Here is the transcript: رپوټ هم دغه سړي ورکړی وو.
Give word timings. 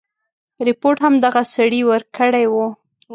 رپوټ 0.67 0.97
هم 1.05 1.13
دغه 1.25 1.41
سړي 1.55 1.81
ورکړی 1.91 2.45
وو. 2.53 2.65